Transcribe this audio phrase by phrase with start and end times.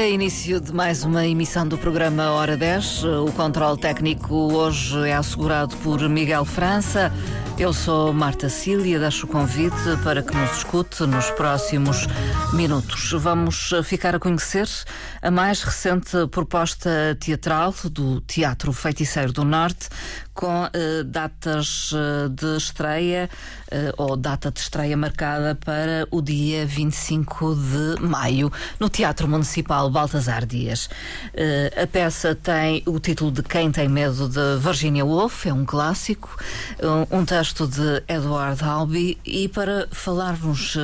[0.00, 3.04] dia, início de mais uma emissão do programa Hora 10.
[3.04, 7.12] O controle técnico hoje é assegurado por Miguel França.
[7.58, 12.06] Eu sou Marta Cília, deixo o convite para que nos escute nos próximos
[12.54, 13.12] minutos.
[13.18, 14.66] Vamos ficar a conhecer
[15.20, 19.90] a mais recente proposta teatral do Teatro Feiticeiro do Norte,
[20.40, 23.28] com eh, datas eh, de estreia
[23.70, 29.90] eh, ou data de estreia marcada para o dia 25 de maio, no Teatro Municipal
[29.90, 30.88] Baltasar Dias.
[31.80, 36.34] A peça tem o título de Quem Tem Medo de Virginia Woolf, é um clássico,
[37.12, 40.78] um, um texto de Edward Albee, e para falarmos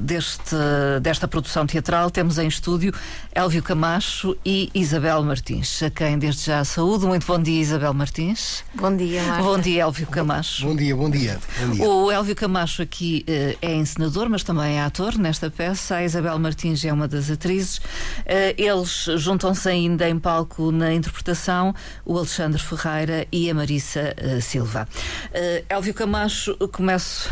[0.00, 0.56] deste,
[1.00, 2.92] desta produção teatral temos em estúdio
[3.34, 7.06] Elvio Camacho e Isabel Martins, a quem desde já saúdo.
[7.06, 8.64] Muito bom dia, Isabel Martins.
[8.74, 9.42] Bom dia, Marta.
[9.42, 10.66] Bom dia, Elvio Camacho.
[10.66, 11.38] Bom dia, bom dia.
[11.60, 11.88] Bom dia.
[11.88, 15.96] O Elvio Camacho aqui eh, é encenador, mas também é ator nesta peça.
[15.96, 17.80] A Isabel Martins é uma das atrizes.
[18.26, 24.40] Eh, eles juntam-se ainda em palco na interpretação o Alexandre Ferreira e a Marissa eh,
[24.40, 24.88] Silva.
[25.32, 27.30] Eh, Elvio Camacho, começo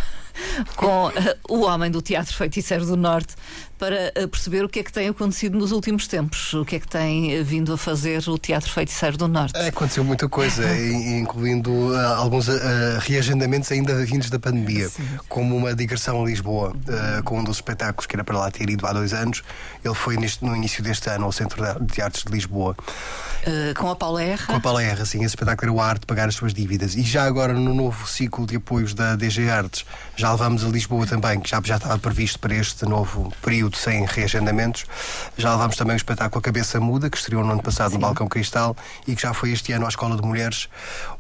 [0.77, 3.35] com eh, o homem do Teatro Feiticeiro do Norte
[3.79, 6.81] para eh, perceber o que é que tem acontecido nos últimos tempos, o que é
[6.81, 9.57] que tem eh, vindo a fazer o Teatro Feiticeiro do Norte.
[9.59, 12.49] Aconteceu muita coisa, in- incluindo ah, alguns
[13.01, 14.91] reagendamentos ainda vindos da pandemia,
[15.29, 16.75] como uma digressão a Lisboa,
[17.25, 19.43] com um dos espetáculos que era para lá ter ido há dois anos.
[19.85, 22.77] Ele foi neste- no início deste ano ao Centro de Artes de Lisboa.
[23.79, 24.47] Com a Paula Erra.
[24.47, 26.95] Com a Paula R, assim, esse espetáculo era o arte de pagar as suas dívidas.
[26.95, 29.87] E já agora, no novo ciclo de apoios da DG Artes,
[30.19, 34.05] já levamos a Lisboa também, que já, já estava previsto para este novo período sem
[34.05, 34.85] reagendamentos.
[35.37, 38.27] Já levamos também o espetáculo A Cabeça Muda, que estreou no ano passado no Balcão
[38.27, 40.69] Cristal e que já foi este ano à Escola de Mulheres.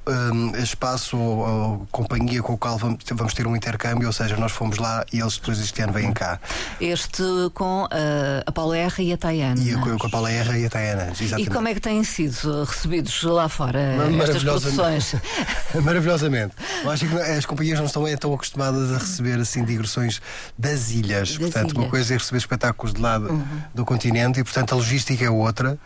[0.09, 4.37] Um, espaço ou, ou companhia com o qual vamos, vamos ter um intercâmbio, ou seja,
[4.37, 6.41] nós fomos lá e eles depois este ano vêm cá.
[6.81, 9.61] Este com eh, a Paula Erra e a Tayana.
[9.63, 11.51] E com, com a Paula R e a Tayana, E exatamente.
[11.51, 13.79] como é que têm sido recebidos lá fora
[14.23, 15.15] estas produções?
[15.83, 16.55] Maravilhosamente.
[16.83, 20.21] Eu acho que as companhias não estão é, tão acostumadas a receber assim digressões
[20.57, 21.31] das ilhas.
[21.31, 21.91] Das portanto, uma ilhas.
[21.91, 23.45] coisa é receber espetáculos de lado
[23.75, 25.79] do continente e, portanto, a logística é outra.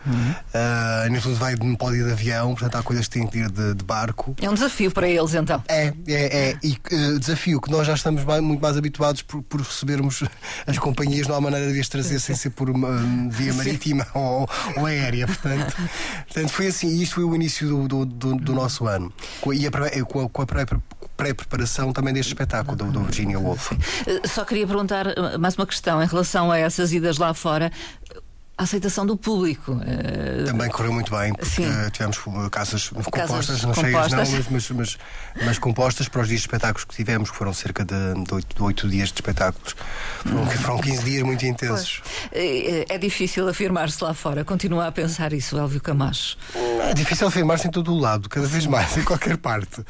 [0.53, 3.39] Ah, nem tudo vai, não pode ir de avião, portanto, há coisas que têm que
[3.39, 4.12] ir de, de barco.
[4.41, 5.63] É um desafio para eles então.
[5.67, 6.57] É, é, é.
[6.63, 10.23] E eh, desafio que nós já estamos muito mais habituados por, por recebermos
[10.67, 12.97] as companhias, não há maneira de as trazer sem ser por uma
[13.29, 14.47] via marítima ou,
[14.77, 15.25] ou aérea.
[15.27, 15.75] Portanto,
[16.25, 16.87] portanto, foi assim.
[16.87, 19.11] E isto foi o início do, do, do- do nosso ano.
[19.53, 20.65] E a pré- com a, com a pré-
[21.17, 23.71] pré-preparação também deste espetáculo do, do Virginia Woolf.
[24.07, 27.71] Eh, Só queria perguntar eh, mais uma questão em relação a essas idas lá fora.
[28.55, 29.79] A aceitação do público.
[29.83, 31.89] eh, Também correu muito bem, porque Sim.
[31.91, 33.81] tivemos eh, casas compostas, não compostas.
[33.81, 34.97] cheias não, mas, mas, mas,
[35.43, 37.95] mas compostas para os dias de espetáculos que tivemos, que foram cerca de,
[38.61, 39.75] oito, dias de espetáculos.
[40.21, 42.03] Foram, foram 15 dias muito intensos.
[42.31, 44.45] eh, É difícil afirmar-se lá fora.
[44.45, 46.37] Continua a pensar isso, Elvio Camacho.
[46.87, 49.83] É difícil afirmar-se em todo o lado, cada vez mais, em qualquer parte.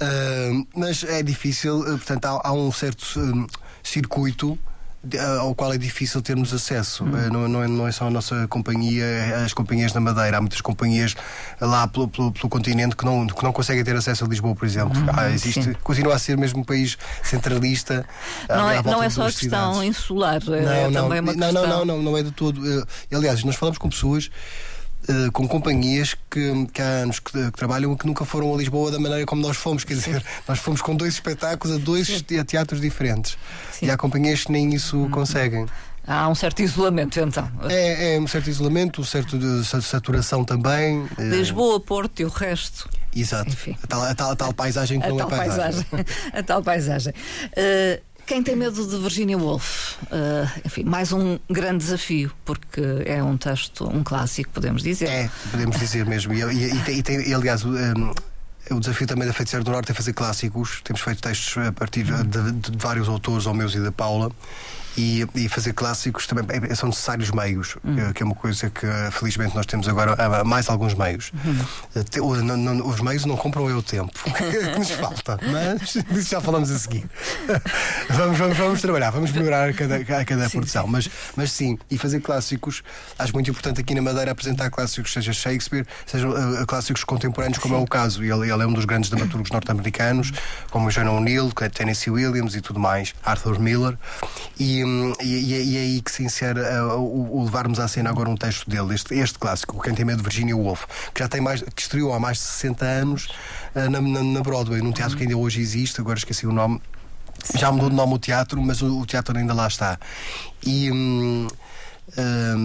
[0.00, 3.46] Ah, mas é difícil, portanto, há, há um certo hum,
[3.80, 4.58] circuito.
[5.18, 7.04] Ah, Ao qual é difícil termos acesso.
[7.04, 10.38] Ah, Não, não é, não é só a nossa companhia, é as companhias na Madeira.
[10.38, 11.14] Há muitas companhias
[11.60, 14.64] lá pelo, pelo, pelo continente que não, que não conseguem ter acesso a Lisboa, por
[14.66, 14.92] exemplo.
[15.16, 15.72] Ah, existe, sim.
[15.82, 18.04] continua a ser mesmo um país centralista.
[18.48, 19.82] Não é, não é só a questão cidades.
[19.88, 20.40] insular.
[20.48, 21.68] é Não, não, também uma não, questão.
[21.68, 22.60] não, não, não, não é de todo.
[22.66, 24.30] Eh, aliás, nós falamos com pessoas
[25.08, 28.56] eh, com companhias que, que há anos que, que trabalham e que nunca foram a
[28.56, 29.84] Lisboa da maneira como nós fomos.
[29.84, 33.36] Quer dizer, nós fomos com dois espetáculos a dois te- teatros diferentes.
[33.72, 33.86] Sim.
[33.86, 35.66] E há companhias que nem isso conseguem.
[36.06, 37.50] Há um certo isolamento então.
[37.68, 41.06] É, é um certo isolamento, um certo de sa- saturação também.
[41.18, 42.88] eh, Lisboa, Porto e o resto.
[43.14, 43.50] Exato.
[43.50, 43.76] Enfim.
[43.82, 45.82] A tal, a, tal, a tal paisagem que A não tal é paisagem.
[45.84, 46.06] paisagem.
[46.32, 47.12] A tal paisagem.
[47.12, 49.94] Uh, quem tem medo de Virginia Woolf?
[50.04, 55.08] Uh, enfim, mais um grande desafio, porque é um texto, um clássico, podemos dizer.
[55.08, 56.32] É, podemos dizer mesmo.
[56.34, 58.12] E, e- e tem- e aliás, um,
[58.70, 60.80] o desafio também da Feiticeira do Norte é fazer clássicos.
[60.84, 64.30] Temos feito textos a partir de, de- de vários autores, ao meus e da Paula.
[65.00, 69.10] E, e fazer clássicos também são necessários meios, eh, que é uma coisa que eh,
[69.12, 71.30] felizmente nós temos agora ah, mais alguns meios.
[71.94, 72.02] Eh,
[72.42, 76.40] não- não- os meios não compram é o tempo que nos falta, mas disso já
[76.40, 77.08] falamos a seguir.
[78.10, 80.88] vamos, vamos, vamos trabalhar, vamos melhorar a cada, a cada produção.
[80.88, 82.82] Mas, mas sim, e fazer clássicos,
[83.16, 87.76] acho muito importante aqui na Madeira apresentar clássicos, seja Shakespeare, seja uh, clássicos contemporâneos, como
[87.76, 88.24] é o caso.
[88.24, 90.32] E Ele, ele é um dos grandes dramaturgos norte-americanos,
[90.72, 93.96] como o John O'Neill, que é Tennessee Williams e tudo mais, Arthur Miller.
[94.58, 94.87] E, hum,
[95.20, 98.36] e, e- e é aí que se insere uh, o, levarmos à cena agora um
[98.36, 101.82] texto dele, este, este clássico, Quem Tem Medo Virginia Woolf, que já tem mais, que
[101.82, 103.28] estreou há mais de 60 anos
[103.74, 106.80] uh, na, na, na Broadway, num teatro que ainda hoje existe, agora esqueci o nome.
[107.54, 109.98] Já mudou de nome o teatro, mas o, o teatro ainda lá está.
[110.64, 111.46] E, hum,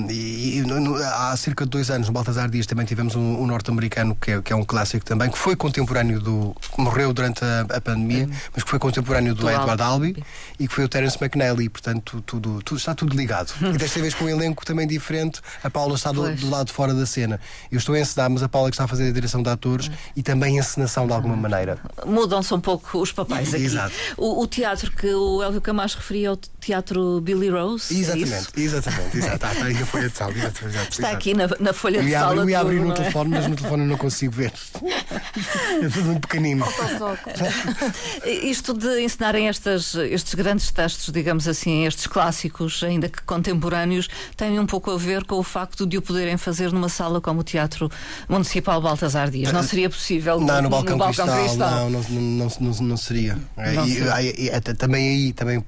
[0.10, 0.64] E, e
[1.04, 4.42] há cerca de dois anos, no Baltasar Dias, também tivemos um, um norte-americano que é,
[4.42, 6.56] que é, um clássico também, que foi contemporâneo do.
[6.78, 8.34] morreu durante a, a pandemia, uhum.
[8.54, 10.24] mas que foi contemporâneo do, do Edward Albee,
[10.60, 11.70] e que foi o Terence McNally.
[11.70, 13.54] Portanto, tudo, tudo, está tudo ligado.
[13.74, 16.74] e desta vez com um elenco também diferente, a Paula está do, do, lado de
[16.74, 17.40] fora da cena.
[17.72, 19.88] Eu estou a encenar, mas a Paula que está a fazer a direção de atores
[19.88, 19.94] uhum.
[20.16, 21.78] e também a encenação de alguma maneira.
[22.06, 23.64] Mudam-se um pouco os papéis aqui.
[23.64, 23.94] Exato.
[24.18, 27.94] O, o teatro que o Elvio Camacho referia o teatro Billy Rose.
[27.98, 29.36] Exatamente, é exatamente, exato.
[29.36, 30.32] Está, está aí a folha de sal.
[30.32, 32.36] Exato, exato, está aqui na, na folha de sal.
[32.36, 32.96] Eu ia abrir no é?
[32.96, 34.54] telefone, mas no telefone eu não consigo ver.
[35.82, 36.66] É tudo muito pequenino.
[38.26, 44.08] Isto de ensinarem estas, estes grandes textos, digamos assim, estes clássicos, ainda que contemporâneos,
[44.38, 47.42] tem um pouco a ver com o facto de o poderem fazer numa sala como
[47.42, 47.90] o Teatro
[48.30, 49.52] Municipal Baltasar Dias.
[49.52, 51.72] Não seria possível não, no, no Balcão, no Balcão Cristal, Cristal.
[51.72, 53.38] Não, não, não, não, não seria.
[53.58, 54.22] Não e, seria.
[54.22, 55.64] E, e, também aí também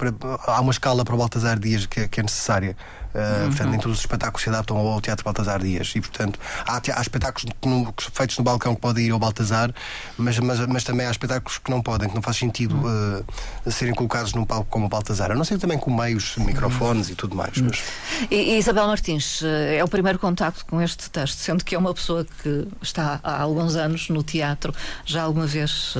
[0.48, 2.78] há uma escala para o Baltasar Dias que, que é necessária.
[3.16, 3.48] Uh, uhum.
[3.48, 5.94] Portanto, nem todos os espetáculos se adaptam ao Teatro Baltasar Dias.
[5.96, 9.74] E, portanto, há, há espetáculos no, feitos no balcão que podem ir ao Baltasar,
[10.18, 13.94] mas, mas, mas também há espetáculos que não podem, que não faz sentido uh, serem
[13.94, 15.32] colocados num palco como o Baltasar.
[15.32, 17.58] A não ser também com meios, microfones e tudo mais.
[17.58, 17.82] Mas...
[18.30, 21.78] E, e, Isabel Martins, eh, é o primeiro contacto com este texto, sendo que é
[21.78, 24.74] uma pessoa que está há alguns anos no teatro,
[25.06, 25.96] já alguma vez.
[25.96, 26.00] Uh,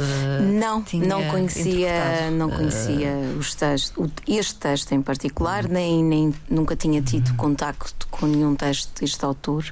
[0.60, 3.38] não, não conhecia, não conhecia uh...
[3.38, 9.00] os textos, este texto em particular, nem, nem nunca tinha tido contacto com nenhum texto
[9.00, 9.66] deste autor,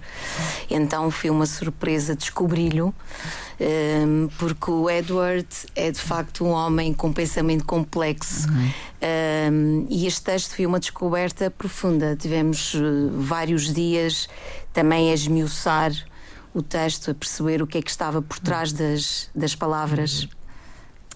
[0.70, 2.94] então foi uma surpresa descobri-lo,
[3.60, 8.48] um, porque o Edward é de facto um homem com pensamento complexo.
[8.50, 8.72] Uhum.
[9.52, 12.16] Um, e este texto foi uma descoberta profunda.
[12.16, 14.28] Tivemos uh, vários dias
[14.72, 15.92] também a esmiuçar
[16.54, 20.28] o texto, a perceber o que é que estava por trás das, das palavras.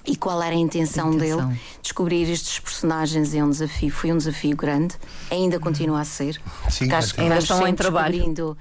[0.08, 1.60] E qual era a intenção, a intenção, dele.
[1.82, 4.96] Descobrir estes personagens é um desafio, foi um desafio grande,
[5.30, 6.42] ainda continua a ser.
[6.70, 8.56] Sim, acho que ainda estão em trabalho.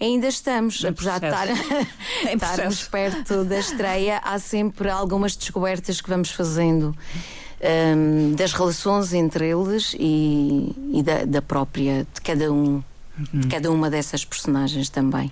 [0.00, 1.46] Ainda estamos, apesar de estar,
[2.32, 6.96] estarmos perto da estreia, há sempre algumas descobertas que vamos fazendo.
[7.62, 12.82] Um, das relações entre eles e, e da, da própria de cada um
[13.32, 15.30] de cada uma dessas personagens também.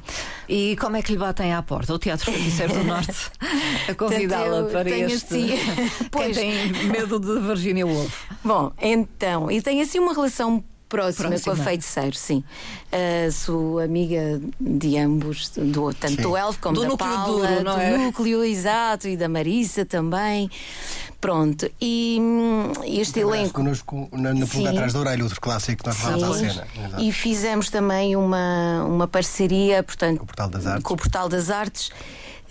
[0.49, 1.95] E como é que lhe batem à porta?
[1.95, 3.31] O Teatro Feiticeiro do Norte
[3.89, 5.35] a convidá-la para este.
[5.35, 5.49] Assim,
[6.11, 6.37] pois.
[6.37, 8.25] Quem tem medo de Virginia Woolf?
[8.45, 11.55] Bom, então, e tem assim uma relação próxima, próxima.
[11.55, 12.43] com a feiticeiro, sim.
[12.93, 16.23] Uh, sou amiga de ambos, do, tanto sim.
[16.23, 17.99] do Elfo como do da núcleo Paula, duro, do é?
[17.99, 20.51] núcleo, exato, e da Marissa também.
[21.21, 23.55] Pronto, e hum, este elenco.
[23.55, 26.67] connosco na, na pulga atrás da orelha, outro clássico que nós falámos à cena.
[26.77, 27.03] Exato.
[27.03, 30.85] E fizemos também uma, uma parceria, portanto, com o Portal das Artes.
[30.85, 31.91] Com o Portal das Artes.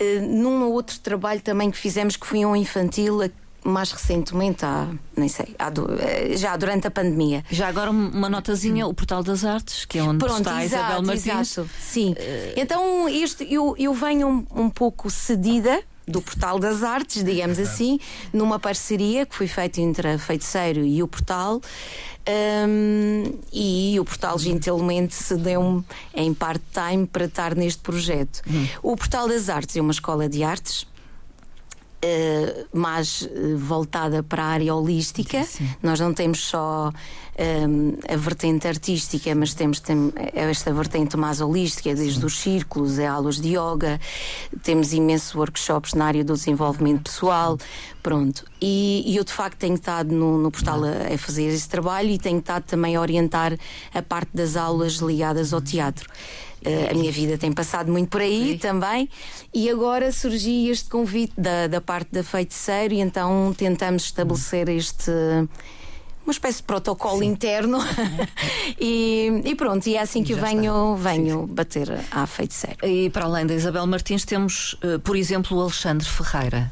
[0.00, 3.22] Uh, num outro trabalho também que fizemos que foi um infantil
[3.64, 5.70] mais recentemente, há, nem sei, há,
[6.00, 7.44] eh, já durante a pandemia.
[7.50, 10.84] Já agora uma notazinha, o Portal das Artes, que é onde Pronto, está a exato,
[10.84, 11.26] Isabel Martins.
[11.26, 12.12] Exato, sim.
[12.12, 12.52] Uh...
[12.56, 18.00] Então, este, eu, eu venho um, um pouco cedida do Portal das Artes, digamos assim,
[18.32, 21.60] numa parceria que foi feita entre a Feiticeiro e o Portal.
[22.28, 25.82] Um, e o Portal gentilmente cedeu-me
[26.14, 28.42] em part-time para estar neste projeto.
[28.46, 28.66] Hum.
[28.82, 30.86] O Portal das Artes é uma escola de artes
[32.04, 35.42] uh, mais uh, voltada para a área holística.
[35.44, 35.68] Sim.
[35.82, 36.92] Nós não temos só
[37.38, 42.26] um, a vertente artística, mas temos tem, esta vertente mais holística, desde Sim.
[42.26, 44.00] os círculos, a aulas de yoga,
[44.62, 47.56] temos imensos workshops na área do desenvolvimento pessoal.
[48.02, 48.44] Pronto.
[48.60, 52.10] E, e eu de facto tenho estado no, no portal a, a, fazer esse trabalho
[52.10, 53.56] e tenho estado também a orientar
[53.94, 56.08] a parte das aulas ligadas ao teatro.
[56.64, 58.58] Uh, a minha vida tem passado muito por aí Sim.
[58.58, 59.08] também.
[59.54, 65.10] E agora surgiu este convite da, da parte da feiticeiro, e então tentamos estabelecer este
[66.28, 67.24] uma espécie de protocolo sim.
[67.24, 67.78] interno
[68.78, 71.54] e, e, pronto, e é assim que eu venho, venho sim, sim.
[71.54, 72.86] bater à feiticeira.
[72.86, 76.70] E para além da Isabel Martins, temos, uh, por exemplo, o Alexandre Ferreira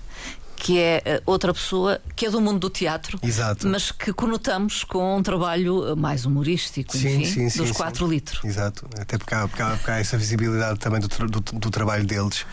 [0.56, 3.68] que é eh, outra pessoa que é do mundo do teatro, Exato.
[3.68, 8.06] mas que conotamos com um trabalho eh, mais humorístico, sim, enfim, sim, sim, dos 4
[8.06, 8.42] litros.
[8.44, 12.04] Exato, até porque há, porque há, porque há essa visibilidade também do, do, do, trabalho
[12.04, 12.46] deles.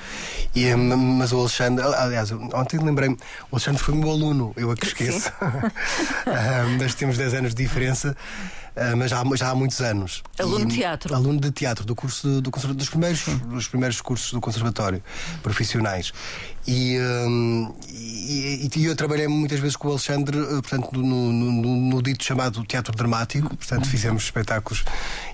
[0.53, 3.15] E, eh, mas o Alexandre, aliás, ontem lembrei-me,
[3.49, 5.31] o Alexandre foi meu aluno, eu a que esqueço.
[6.79, 8.15] mas temos 10 anos de diferença.
[8.75, 10.23] Uh, mas já, já há muitos anos.
[10.39, 11.13] Aluno de teatro?
[11.13, 15.03] Aluno de teatro, do curso do, do dos, primeiros, dos primeiros cursos do Conservatório,
[15.43, 16.11] profissionais.
[16.65, 21.51] E, um, e, e, eu trabalhei muitas vezes com o Alexandre, eh, portanto, no, no,
[21.51, 24.85] no, dito chamado teatro dramático, portanto, fizemos espetáculos.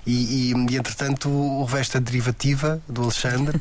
[0.04, 3.60] E, e, e entretanto, o resto a derivativa do Alexandre.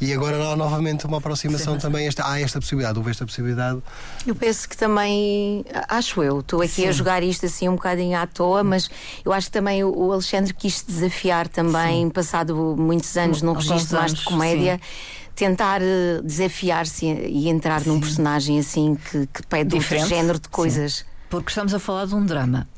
[0.00, 1.80] e agora há novamente uma aproximação Sim.
[1.80, 2.06] também.
[2.06, 3.82] Esta, há esta possibilidade, houve esta possibilidade.
[4.26, 6.88] Eu penso que também, acho eu, estou aqui Sim.
[6.88, 8.88] a jogar isto assim um bocadinho à toa, mas
[9.24, 12.10] Eu acho que também o, o Alexandre quis desafiar também, Sim.
[12.10, 14.80] passado muitos anos num registro mais de comédia.
[14.82, 17.90] Sim tentar uh, desafiar-se e, entrar Sim.
[17.90, 20.02] num personagem assim que, que pede Diferente.
[20.02, 20.92] outro género de coisas.
[20.94, 22.68] Sim porque estamos a falar de um drama.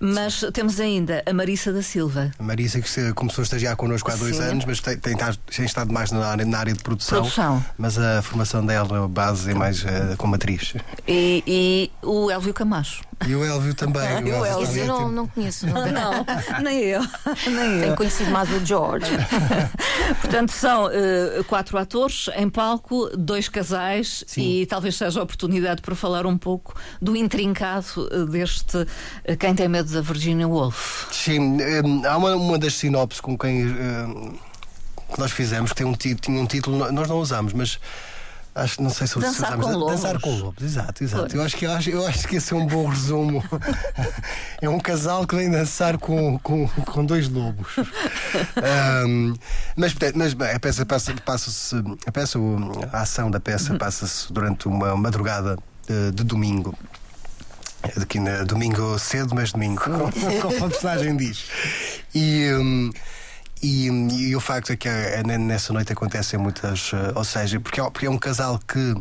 [0.00, 2.30] Mas temos ainda a Marissa da Silva.
[2.38, 4.42] A Marissa que começou a estagiar connosco há dois Sim.
[4.42, 7.20] anos, mas tem, tem, tem, estado mais na área, na área de produção.
[7.20, 7.64] produção.
[7.78, 10.74] Mas a formação dela, a base, é mais uh, como atriz.
[11.08, 13.02] E, e o Elvio Camacho.
[13.26, 14.02] E o Elvio também.
[14.02, 14.80] o Elvio Elvio também.
[14.80, 15.66] eu não, não conheço.
[15.66, 16.26] Não, não,
[16.62, 17.00] nem eu.
[17.46, 19.06] Nem Tenho conhecido mais o George.
[20.20, 24.62] Portanto, são uh, quatro atores em palco, dois casais Sim.
[24.62, 29.68] e talvez seja a oportunidade para falar um pouco do intrincado deste uh, Quem Tem
[29.68, 31.06] Medo da Virginia Woolf.
[31.12, 34.38] Sim, um, há uma, uma das sinopses com quem uh,
[35.12, 37.78] que nós fizemos que tem um, tinha um título, nós não usamos, mas
[38.54, 40.00] Acho, não sei se Dançar com lobos.
[40.00, 41.34] Dançar com lobos, exato, exato.
[41.34, 43.42] Eu acho, que, eu, acho, eu acho que esse é um bom resumo.
[44.60, 47.68] é um casal que vem dançar com, com, com dois lobos.
[49.06, 49.34] um,
[49.74, 51.20] mas, mas a peça passa-se.
[51.22, 52.38] Passa a, peça,
[52.92, 55.56] a ação da peça passa-se durante uma madrugada
[55.88, 56.76] de, de domingo.
[57.96, 61.46] Daqui na, domingo cedo, mas domingo, como, como a personagem diz.
[62.14, 62.52] E.
[62.52, 62.90] Um,
[63.62, 64.88] e, e, o facto é que
[65.38, 66.90] nessa noite acontecem muitas.
[66.92, 68.94] Eh, ou seja, porque é, porque é um casal que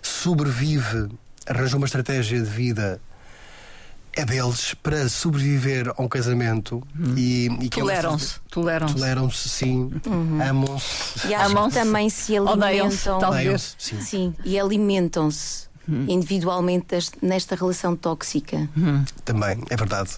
[0.00, 1.08] sobrevive,
[1.46, 3.00] arranjou uma estratégia de vida
[4.14, 7.14] é deles para sobreviver a um casamento hum.
[7.16, 10.38] e, e toleram-se, toleram-se, toleram-se, sim, uhum.
[10.42, 14.00] amam-se e amam também se alimentam, talvez, sim.
[14.02, 16.04] sim, e alimentam-se hum.
[16.08, 18.68] individualmente nesta relação tóxica.
[18.76, 19.02] Hum.
[19.24, 20.10] Também é verdade.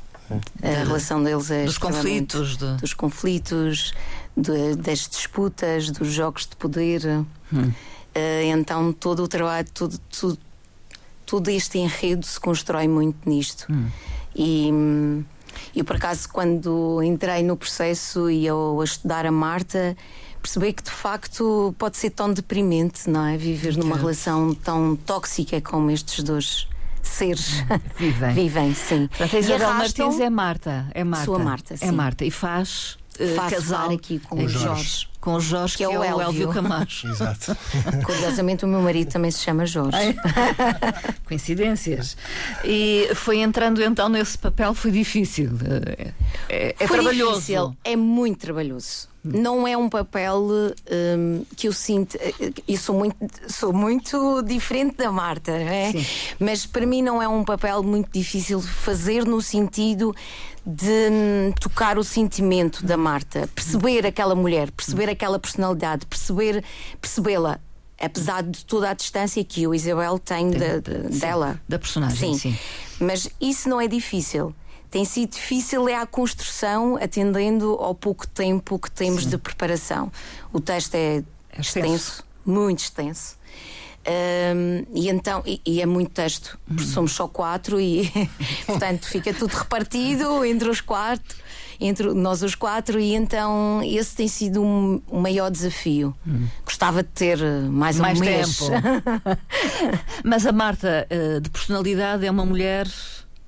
[0.63, 2.77] A relação deles é dos conflitos, de...
[2.77, 3.93] dos conflitos,
[4.37, 7.25] de, das disputas, dos jogos de poder.
[7.53, 7.63] Hum.
[7.63, 7.73] Uh,
[8.45, 10.39] então todo o trabalho, todo, todo,
[11.27, 13.67] todo, este enredo se constrói muito nisto.
[13.71, 13.89] Hum.
[14.35, 14.71] E
[15.75, 19.97] eu por acaso quando entrei no processo e eu a estudar a Marta
[20.41, 23.37] percebi que de facto pode ser tão deprimente, não é?
[23.37, 26.69] Viver numa relação tão tóxica como estes dois
[27.09, 27.65] seres
[27.97, 28.35] vivem.
[28.35, 29.07] vivem, sim.
[29.09, 29.75] Portanto, a Isabel.
[29.75, 30.87] Martins é Marta.
[30.95, 31.25] É Marta.
[31.25, 31.87] Sua Marta, é sim.
[31.87, 32.25] É Marta.
[32.25, 34.65] E faz uh, casal aqui com o Jorge.
[34.65, 35.09] Jorge.
[35.21, 37.09] Com o Jorge, que, é que é, o Elvio Camacho.
[37.13, 37.57] Exato.
[38.05, 39.97] Curiosamente, o meu marido também se chama Jorge.
[41.25, 42.17] Coincidências.
[42.63, 45.51] E foi entrando então nesse papel, foi difícil.
[45.89, 46.13] É,
[46.49, 47.41] é, é foi trabalhoso.
[47.41, 47.77] Difícil.
[47.85, 52.19] É muito trabalhoso não é um papel um, que eu sinto.
[52.69, 53.17] Eu sou muito,
[53.49, 55.93] sou muito diferente da Marta, não é?
[55.93, 56.07] Sim.
[56.39, 60.15] Mas para mim não é um papel muito difícil de fazer no sentido
[60.67, 66.63] de hum, tocar o sentimento da Marta, perceber aquela mulher, perceber aquela personalidade, perceber
[67.01, 67.59] percebê-la
[68.01, 71.59] apesar de toda a distância que o Isabel tem, de, de, dela.
[71.67, 72.51] Da personagem, sim.
[72.51, 72.59] sim.
[73.01, 74.55] Mas isso não é difícil
[74.95, 79.31] tem sido difícil é a construção, atendendo ao pouco tempo que temos Sim.
[79.31, 80.13] de preparação.
[80.53, 83.37] O texto é, é extenso, extenso muito extenso.
[84.07, 88.09] Um, e então e, e, é muito texto, porque somos só quatro e
[88.67, 91.39] portanto fica tudo repartido entre os quatro,
[91.81, 96.15] entre nós os quatro, e então esse tem sido um, um maior desafio.
[96.25, 96.47] Hum.
[96.65, 98.59] Gostava de ter mais, mais um mês.
[98.59, 98.73] tempo.
[100.23, 102.87] Mas a Marta, eh, de personalidade, é uma mulher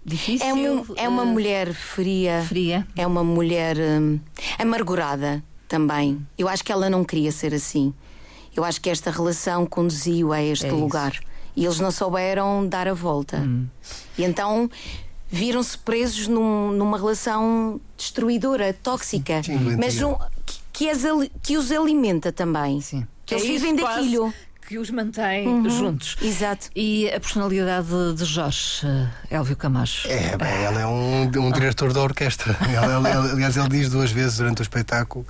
[0.06, 0.46] Difícil.
[0.46, 2.44] É, um, é uma uh, mulher fria.
[2.46, 2.86] Fria.
[2.94, 4.20] É uma mulher um,
[4.56, 6.24] amargurada também.
[6.38, 7.92] Eu acho que ela não queria ser assim.
[8.54, 11.12] Eu acho que esta relação conduziu a este é lugar.
[11.12, 11.22] Isso.
[11.56, 13.38] E eles não souberam dar a volta.
[13.38, 13.66] Hum.
[14.16, 14.70] E então
[15.28, 20.14] viram-se presos num, numa relação destruidora, tóxica, Sim, mas um,
[20.46, 21.02] que, que, as,
[21.42, 22.80] que, os alimenta também.
[22.80, 23.04] Sim.
[23.24, 24.32] Que é eles vivem daquilo
[24.66, 26.16] que os mantém uhum, juntos.
[26.20, 26.68] Exato.
[26.74, 30.08] E a personalidade de Jorge uh, Elvio Camacho?
[30.08, 32.56] É, bem, ele é um, um diretor da orquestra.
[32.62, 35.24] ele, ele, aliás, ele diz duas vezes durante o espetáculo.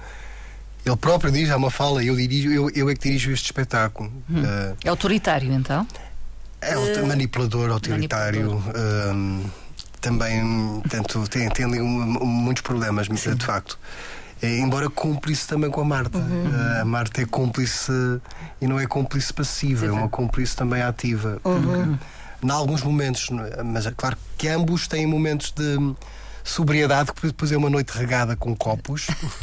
[0.85, 4.11] Ele próprio diz, há uma fala, eu, dirijo, eu, eu é que dirijo este espetáculo.
[4.31, 4.43] Hum.
[4.43, 5.87] Uh, é autoritário, então?
[6.61, 8.51] É uh, manipulador, autoritário.
[8.51, 8.81] Manipulador.
[8.81, 9.43] Ehm,
[10.01, 13.35] também tanto, tem, tem ali um, muitos problemas, Sim.
[13.35, 13.79] de facto.
[14.43, 16.19] É, embora cúmplice também com a Marta.
[16.19, 16.51] Uhum.
[16.51, 17.93] Uh, a Marta é cúmplice
[18.61, 21.41] e não é cúmplice passiva, é uma cúmplice também ativa.
[21.45, 21.99] Uhum.
[22.43, 23.31] Em alguns momentos,
[23.65, 25.79] mas é claro que ambos têm momentos de
[26.47, 29.09] sobriedade, que depois é uma noite regada com copos.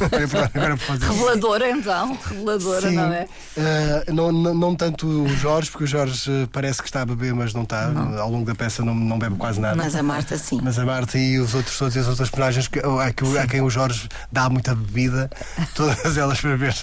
[0.54, 2.18] Agora Reveladora, então.
[2.24, 2.96] Reveladora, Sim.
[2.96, 3.26] não é?
[3.56, 7.06] Uh, não, não, não, tanto o Jorge, porque o Jorge uh, parece que está a
[7.06, 7.88] beber, mas não está.
[7.88, 8.18] Não.
[8.18, 9.76] Ao longo da peça não, não bebe quase nada.
[9.76, 10.60] Mas a Marta, sim.
[10.62, 13.60] Mas a Marta e os outros todos, as outras personagens que, a, que, a quem
[13.60, 15.30] o Jorge dá muita bebida,
[15.74, 16.74] todas elas para ver,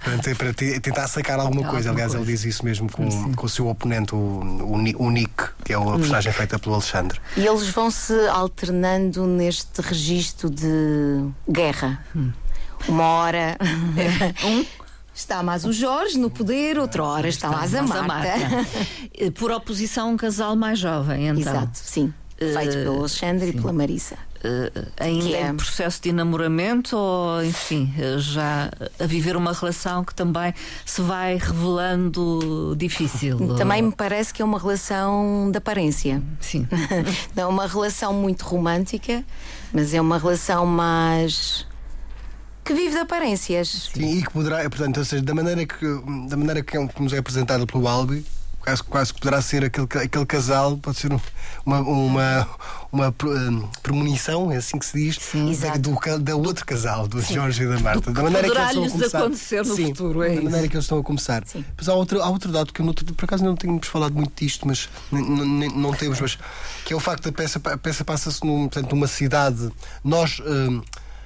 [0.00, 1.90] para, para tentar sacar alguma coisa.
[1.90, 5.32] Aliás, ele diz isso mesmo com, com o seu oponente, o, o, o Nick,
[5.64, 7.20] que é a personagem feita pelo Alexandre.
[7.36, 12.02] E eles vão se alternando neste neste registro de guerra.
[12.88, 13.58] Uma hora
[14.44, 14.64] um
[15.14, 18.28] está mais o Jorge no poder, outra hora está, mais a Marta.
[19.14, 21.52] Eh, Por oposição, um casal mais jovem, então.
[21.52, 22.14] Exato, sim.
[22.38, 24.16] Feito pelo Alexandre e pela Marissa.
[24.44, 30.02] Eh, ainda é- em processo de enamoramento ou, enfim, eh, já a viver uma relação
[30.04, 30.52] que também
[30.84, 33.38] se vai revelando difícil?
[33.56, 36.20] Também me parece que é uma relação de aparência.
[36.40, 36.66] Sim.
[37.36, 39.24] Não é uma relação muito romântica,
[39.72, 41.64] mas é uma relação mais.
[42.64, 43.90] que vive de aparências.
[43.94, 45.86] Sim, e que poderá, portanto, ou seja, da maneira que,
[46.28, 48.24] da maneira que, que nos é apresentado pelo Albi,
[48.62, 51.20] quase, quase que poderá ser aquele, aquele casal, pode ser um-
[51.66, 52.48] uma, uma,
[52.90, 55.78] uma hum, premonição, é assim que se diz, da, exato.
[55.80, 58.10] do, ca- da outro casal, do Jorge e da Marta.
[58.12, 59.18] Da maneira que eles estão a começar.
[59.18, 60.44] acontecer no Sim, futuro, é Da isso.
[60.44, 61.42] maneira que eles estão a começar.
[61.46, 61.64] Sim.
[61.76, 64.66] Mas há outro, há outro dado que eu, por acaso, não tínhamos falado muito disto,
[64.66, 66.38] mas não temos, mas
[66.84, 69.70] que é o facto da peça, a peça passa-se num, portanto, numa cidade.
[70.04, 70.40] Nós.
[70.44, 70.82] hum,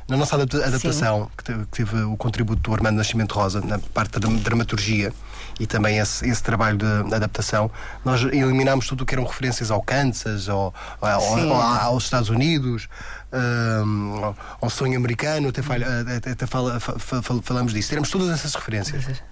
[0.09, 3.81] na nossa adapta- adaptação, que teve, que teve o contributo do Armando Nascimento Rosa, na
[3.81, 5.12] parte da dramaturgia
[5.59, 7.71] e também esse, esse trabalho de, adaptação,
[8.05, 11.51] nós eliminámos tudo o que eram referências ao Kansas, ao, ao- Sim.
[11.51, 12.89] ao- aos Estados Unidos,
[13.33, 15.87] hum, ao, sonho americano, até, falha-
[16.17, 17.91] até- até fala- fa- fa- fa- falamos disso.
[17.91, 19.23] Temos todas essas referências.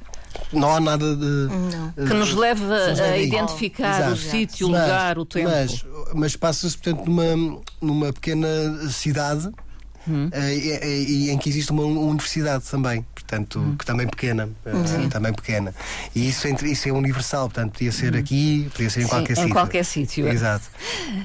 [0.53, 1.49] Não há nada de.
[2.09, 2.33] Que nos
[2.97, 4.13] Sim, a identificar Exato.
[4.13, 5.49] o sítio, o lugar, o tempo.
[5.49, 8.49] Mas, mas passa-se, portanto, numa, numa pequena
[8.91, 9.49] cidade
[10.09, 10.29] Hum.
[10.33, 13.77] eh, e, e- e em que existe uma universidade também, portanto, Hum.
[13.77, 15.75] que também pequena, eh, também pequena.
[16.15, 19.09] E isso, isso é universal, portanto, podia ser aqui, podia ser em Hum.
[19.09, 19.53] Sim, qualquer em sítio.
[19.53, 20.29] qualquer sítio.
[20.29, 20.65] Exato.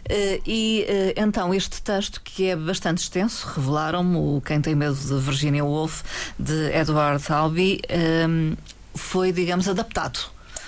[0.07, 4.95] Eh, e eh, então este texto que é bastante extenso, revelaram-me o Quem Tem Medo
[4.95, 6.01] de Virginia Woolf,
[6.37, 8.53] de Edward Albee, ehm,
[8.95, 10.19] foi, digamos, adaptado.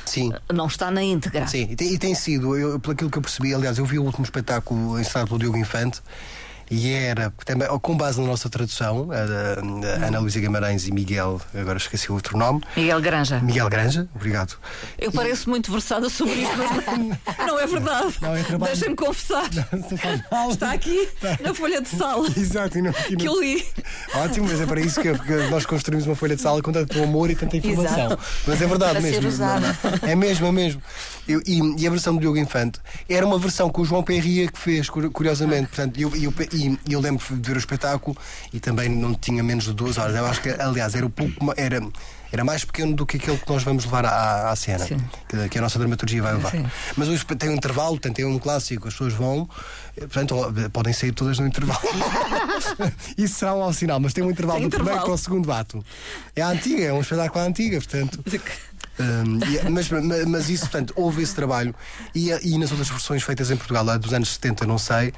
[0.06, 0.34] Sim.
[0.54, 1.48] Não está na íntegra.
[1.48, 3.98] Sim, e tem, e tem sido, eu, pelo aquilo que eu percebi, aliás, eu vi
[3.98, 6.02] o último espetáculo ensinado pelo Diogo Infante
[6.72, 11.40] e era, também, com base na nossa tradução, a, a Ana Luísa Guimarães e Miguel,
[11.54, 13.40] agora esqueci o outro nome, Miguel Granja.
[13.42, 14.56] Miguel Granja, obrigado.
[14.98, 18.16] Eu pareço muito versada sobre isso, mas não, não é verdade.
[18.22, 19.50] Não, é trabalho- Deixem-me confessar.
[20.50, 21.10] Está aqui
[21.42, 23.66] na folha de sala Exato, e não, e que não- eu li.
[24.16, 27.02] Ótimo, mas é para isso que, que nós construímos uma folha de sala com tanto
[27.04, 28.06] amor e tanta informação.
[28.08, 28.20] Exato.
[28.48, 29.28] Mas é verdade Para ser mesmo.
[29.30, 29.78] usada.
[30.04, 30.82] É mesmo, é mesmo.
[31.28, 34.48] Eu- e, e a versão do Diogo Infante era uma versão que o João Perria
[34.50, 35.68] que fez, cur- curiosamente.
[35.68, 36.32] Portanto, eu, eu,
[36.68, 38.16] e eu lembro de ver o espetáculo
[38.54, 40.16] e também não tinha menos de duas horas.
[40.16, 41.54] Eu acho que, aliás, era um pouco.
[41.58, 41.82] Era,
[42.32, 44.86] era mais pequeno do que aquele que nós vamos levar à, à cena,
[45.28, 46.52] que, que a nossa dramaturgia vai levar.
[46.52, 46.66] Sim.
[46.96, 49.50] Mas hoje tem um intervalo, portanto, é um clássico, as pessoas vão,
[49.98, 51.82] eh, portanto, ó, podem sair todas no intervalo.
[53.18, 55.12] Isso será um sinal, mas tem um intervalo Tem do primeiro intervalo.
[55.12, 55.84] para o segundo ato.
[56.36, 58.24] É a antiga, é um espetáculo à antiga, portanto.
[59.00, 59.90] Hum, e- mas,
[60.28, 61.74] mas, isso, portanto, houve esse trabalho
[62.14, 65.14] e, e nas outras versões feitas em Portugal, lá dos anos 70, não sei, eh,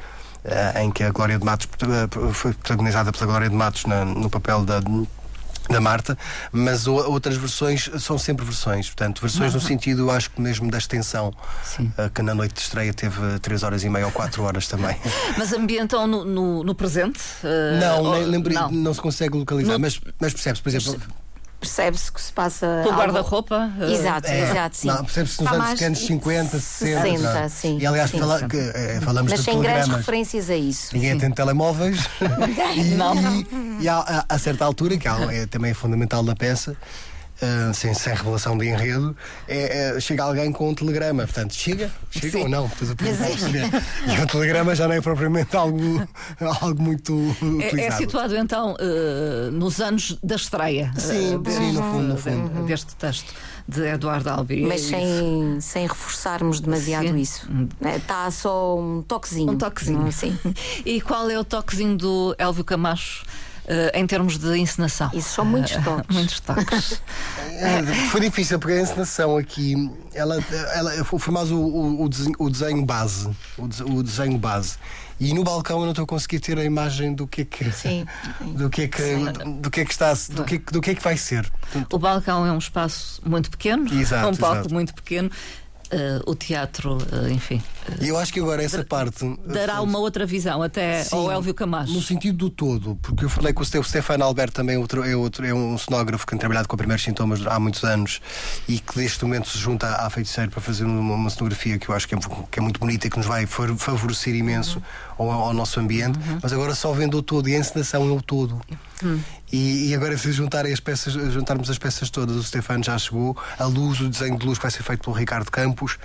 [0.81, 4.29] em que a Glória de Matos eh, foi protagonizada pela Glória de Matos na- no
[4.29, 4.81] papel da.
[5.69, 6.17] Da Marta,
[6.51, 11.33] mas outras versões são sempre versões, portanto, versões no sentido, acho que mesmo da extensão,
[11.97, 14.93] eh, que na noite de estreia teve 3 horas e meia ou 4 horas também.
[15.39, 17.17] Mas ambientam no, no, no presente?
[17.45, 18.69] Eh, Não, ou- nem, lembrei, não.
[18.69, 18.93] não.
[18.93, 21.01] se consegue localizar, No- mas, mas percebe-se, por exemplo,
[21.63, 22.67] Percebe-se que se passa.
[22.83, 23.71] Pelo algo- guarda-roupa?
[23.89, 24.87] Exato, É, exato, sim.
[24.87, 27.01] Não, percebe-se nos Está anos, mais anos 50, 60.
[27.01, 27.49] 60, não.
[27.49, 28.19] sim, E aliás, sim.
[28.19, 30.89] fala- que, eh, falamos Mas de sem grandes referências a isso.
[30.93, 31.99] Ninguém tem telemóveis.
[32.75, 33.15] e, Não.
[33.15, 33.47] e,
[33.83, 33.95] e há,
[34.27, 36.75] a, a certa altura, que há- é também fundamental na peça,
[37.43, 39.15] ah, sem, sem revelação de enredo,
[39.47, 41.23] é, é, chega alguém com um telegrama.
[41.23, 41.91] Portanto, chega?
[42.09, 42.43] Chega Sim.
[42.43, 42.63] ou não?
[42.79, 43.69] Mas posso é- perceber.
[44.17, 46.07] E o telegrama já não é propriamente algo,
[46.61, 47.97] algo muito É, é utilizado.
[48.01, 52.61] situado então eh, nos anos da estreia Sim, eh, deste, sim, no fundo, no fundo.
[52.61, 53.33] de- deste texto
[53.67, 54.63] de Eduardo Albi.
[54.65, 57.17] Mas sem, sem reforçarmos demasiado Sim.
[57.17, 57.47] isso.
[57.97, 59.51] Está só um toquezinho.
[59.53, 59.99] Um toquezinho.
[60.03, 60.37] Não, Sim.
[60.85, 63.23] E qual é o toquezinho do Elvio Camacho
[63.93, 65.09] em termos de encenação?
[65.13, 66.05] Isso são muitos toques.
[66.15, 67.01] Muitos toques.
[67.39, 69.75] É, Foi difícil porque a encenação aqui
[70.13, 70.37] ela,
[70.73, 73.29] ela foi mais o, o, o desenho, o desenho base.
[73.57, 74.75] O, de- o desenho base.
[75.19, 77.71] E no balcão eu não estou a conseguir ter a imagem do que é que,
[77.71, 78.05] Sim.
[78.57, 79.01] do que, é que,
[79.61, 81.49] do que, é que está do que, é que- do que é que vai ser.
[81.91, 84.73] O balcão é um espaço muito pequeno, Exato, um palco exato.
[84.73, 85.31] muito pequeno.
[85.95, 87.61] Eh, o teatro, eh, enfim,
[88.01, 91.53] E eu acho que agora essa parte dará uma outra visão até Sim, ao Elvio
[91.53, 91.93] Camacho.
[91.93, 95.03] No sentido do todo, porque eu falei com o Ste- o Stefano Alberto também, outro,
[95.03, 98.21] é, outro, é um cenógrafo que tem trabalhado com primeiros sintomas há muitos anos
[98.67, 101.93] e que neste momento se junta à, feiticeira para fazer uma, uma cenografia que eu
[101.93, 102.17] acho que é,
[102.49, 104.81] que é muito bonita e que nos vai fa- favorecer imenso
[105.17, 108.21] ao, ao nosso ambiente, mas agora só vendo o todo e a encenação é o
[108.21, 108.61] todo.
[109.51, 113.37] E, e agora se juntarem as peças, juntarmos as peças todas, o Stefano já chegou,
[113.59, 115.97] a luz, o desenho de luz que vai ser feito pelo Ricardo Campos,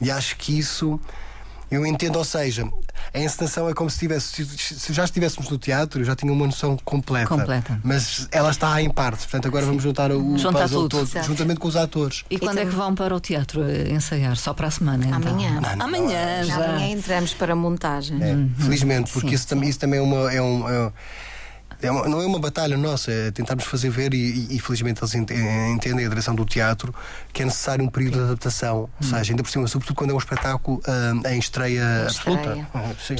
[0.00, 1.00] e acho que isso
[1.70, 2.68] Eu entendo, ou seja,
[3.12, 6.46] a encenação é como se, tivesse, se já estivéssemos no teatro, eu já tinha uma
[6.46, 7.28] noção completa.
[7.28, 7.80] Completa.
[7.82, 11.08] Mas ela está em parte, portanto agora vamos juntar o Juntar puzzle tudo.
[11.08, 12.24] todo, juntamente com os atores.
[12.30, 14.36] E quando é que vão para o teatro eh, ensaiar?
[14.36, 15.32] Só para a semana, então?
[15.32, 15.60] Amanhã.
[15.80, 16.54] Amanhã já.
[16.54, 18.22] Amanhã entramos para a montagem.
[18.22, 20.32] É, felizmente, porque Sim, isso, também, isso também é uma.
[20.32, 20.92] É um, é,
[21.82, 24.16] é uma- não é uma batalha nossa, é tentarmos fazer ver e,
[24.50, 25.30] e, e felizmente eles ent-
[25.72, 26.94] entendem a direção do teatro
[27.32, 30.14] que é necessário um período de adaptação, ou seja, ainda por cima, sobretudo quando é
[30.14, 32.66] um espetáculo ah, em estreia absoluta.
[32.74, 33.16] Ah, Sim.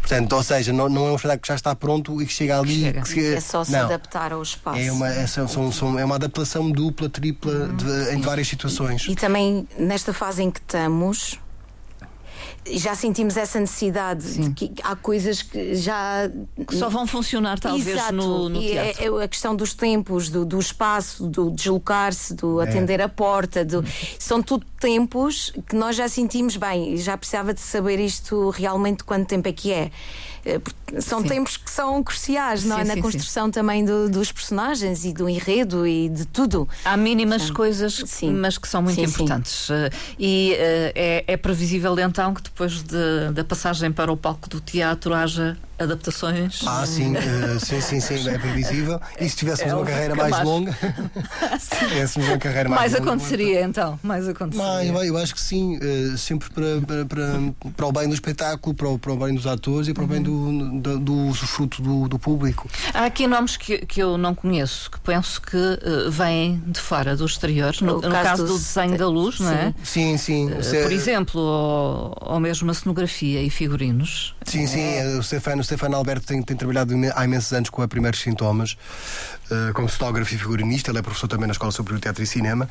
[0.00, 2.58] Portanto, ou seja, não, não é um espetáculo que já está pronto e que chega
[2.58, 2.80] ali.
[2.82, 3.00] Chega.
[3.02, 3.80] que se- É só se não.
[3.86, 4.78] adaptar ao espaço.
[4.78, 9.06] É uma, é, são- são- são- é uma adaptação dupla, tripla de- em várias situações.
[9.08, 11.38] E também nesta fase em que estamos,
[12.66, 16.30] já sentimos essa necessidade de que há coisas que já.
[16.66, 18.12] Que só vão funcionar, talvez, Exato.
[18.14, 19.20] no, no e é- teatro.
[19.20, 22.68] é a questão dos tempos, do, do espaço, do deslocar-se, do É.
[22.68, 23.64] atender a porta.
[23.64, 23.84] do-
[24.18, 26.94] São tudo tempos que nós já sentimos bem.
[26.94, 29.90] e Já precisava de saber isto realmente quanto tempo é que é.
[30.44, 30.60] Eh,
[31.00, 31.28] São Sim.
[31.28, 32.82] tempos que são cruciais não é?
[32.82, 36.68] Sim, na sim, construção também do- dos personagens e do enredo e de tudo.
[36.84, 38.32] Há mínimas coisas, Sim.
[38.32, 39.68] mas que são muito importantes.
[39.70, 44.48] Eh, E eh, é, é previsível então que depois de- da passagem para o palco
[44.48, 46.60] do teatro haja adaptações.
[46.66, 49.00] Ah, sim, eh, sim, sim, sim, é previsível.
[49.20, 50.72] E se tivéssemos É uma carreira mais mais- longa,
[51.60, 53.04] se tivéssemos uma carreira mais, mais longa.
[53.12, 54.66] aconteceria então, mais aconteceria.
[54.72, 58.14] Não, eu, eu acho que sim, eh, sempre para, para, para, para o bem do
[58.14, 60.78] espetáculo, para o, para o bem dos atores e para o bem Uhum.
[60.80, 62.68] do, do, do usufruto do, do público.
[62.92, 67.16] Há aqui nomes que, que eu não conheço, que penso que eh, vêm de fora
[67.16, 69.74] do exterior, no, O no caso caso do desenho da luz, não é?
[69.82, 70.48] Sim, sim.
[70.82, 74.34] Por exemplo, ou, ou mesmo a cenografia e figurinos.
[74.44, 77.80] Sim, sim, eh, o Stefano, o Stefano Alberto tem, tem trabalhado há imensos anos com
[77.82, 78.76] a Primeiros Sintomas,
[79.50, 82.26] eh, como fotógrafo e figurinista, ele é professor também na Escola Superior de Teatro e
[82.26, 82.68] Cinema,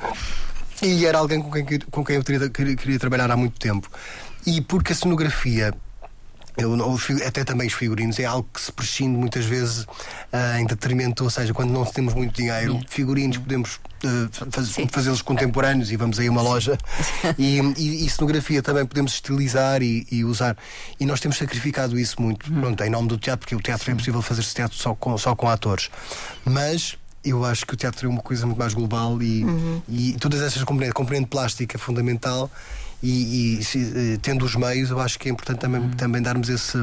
[0.82, 3.89] e era alguém com quem, com quem eu queria, queria, queria trabalhar há muito tempo.
[4.45, 5.73] E porque a cenografia
[6.57, 6.75] eu,
[7.25, 9.85] até também os figurinos é algo que se prescinde muitas vezes
[10.31, 13.79] ah, em detrimento, ou seja, quando não temos muito dinheiro, figurinos podemos
[14.51, 14.87] faz- Sim.
[14.91, 16.77] fazê-los contemporâneos e vamos aí a uma loja.
[17.39, 20.55] E, e, e cenografia também podemos estilizar e, e usar.
[20.99, 23.93] E nós temos sacrificado isso muito pronto, em nome do teatro, porque o teatro é
[23.93, 25.89] impossível fazer-se teatro só com, só com atores.
[26.45, 29.45] Mas eu acho que o teatro é uma coisa muito mais global e,
[29.87, 32.51] e todas essas componentes, componente plástica é fundamental
[33.03, 33.79] e, e se,
[34.13, 36.77] eh, tendo os meios, eu acho que é importante também, também darmos esse,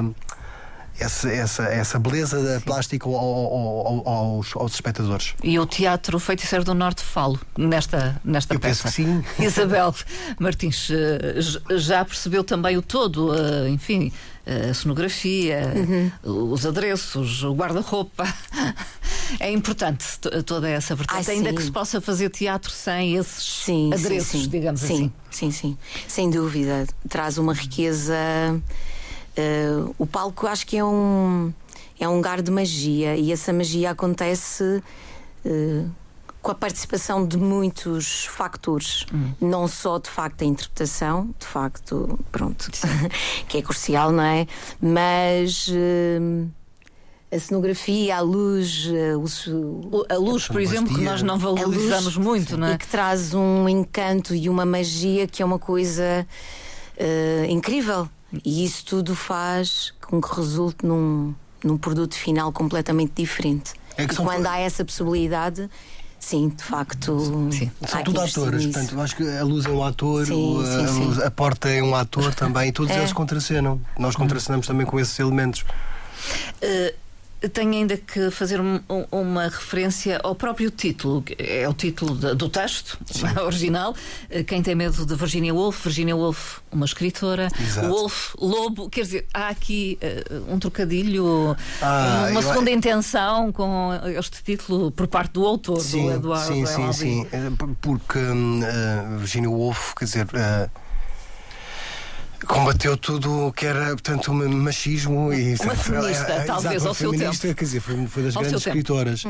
[0.99, 5.35] essa, essa, essa beleza da plástica ao- ao- ao- aos, aos espectadores.
[5.43, 8.89] E o Teatro Feiticeiro do Norte falo nesta, nesta Eu peça.
[8.89, 9.25] que sim.
[9.43, 9.95] Isabel
[10.39, 11.41] Martins eh,
[11.79, 14.13] já percebeu também o todo, eh, enfim,
[14.47, 15.73] a cenografia,
[16.25, 16.53] Uhum.
[16.53, 18.25] os adereços, o guarda-roupa.
[19.39, 21.55] É importante to- toda essa vertente, Ai, ainda sim.
[21.55, 24.49] que se possa fazer teatro sem esses Sim, adereços, sim, sim.
[24.51, 25.13] digamos sim, assim.
[25.31, 26.85] Sim, sim, sem dúvida.
[27.09, 28.17] Traz uma riqueza.
[29.37, 31.53] eh, o palco acho que é um
[32.01, 34.83] é um lugar de magia e essa magia acontece
[35.45, 35.85] eh,
[36.43, 39.33] com a participação de muitos factores, Hum.
[39.41, 42.71] não só de facto a interpretação, de facto, pronto,
[43.49, 44.47] que é crucial, não é?
[44.81, 46.19] Mas eh,
[47.31, 51.39] a cenografia, a luz, eh, os- O- A luz, por exemplo, que nós não a
[51.39, 52.75] luz valorizamos muito, não é?
[52.75, 56.27] e que traz um encanto e uma magia que é uma coisa
[56.97, 58.09] eh, incrível.
[58.45, 63.73] E isso tudo faz com que resulte num, num produto final completamente diferente.
[63.97, 65.69] É que e quando há essa possibilidade,
[66.21, 67.51] sim, de facto.
[67.51, 67.71] Sim.
[67.89, 71.05] São tudo atores, portanto, eu acho que a luz é um ator, Sim, a, sim,
[71.05, 72.99] luz- a porta é um ator também, e todos É.
[72.99, 73.81] eles contracenam.
[73.99, 75.65] Nós contracenamos também com esses elementos.
[76.63, 76.95] Eh,
[77.49, 82.49] tenho ainda que fazer um- um- uma referência ao próprio título, é o título do
[82.49, 82.99] texto
[83.45, 83.95] original.
[84.29, 87.89] Eh, Quem tem medo de Virginia Woolf, Virginia Woolf, uma escritora, Exato.
[87.89, 93.91] Woolf, lobo, quer dizer, há aqui eh, um trocadilho, Ah, uma eu- segunda intenção com
[94.19, 97.27] este título por parte do autor, do Sim, Eduardo sim, sim, sim.
[97.33, 97.51] Eh,
[97.81, 100.27] Porque eh, Virginia Woolf, quer dizer.
[100.35, 100.69] eh,
[102.47, 106.89] Combateu tudo o que era, portanto, um machismo e Uma feminista, Eh, eh, talvez, exato,
[106.89, 107.59] ao seu feminista, tempo.
[107.59, 109.25] Quer dizer, foi, foi das Ao grandes escritoras.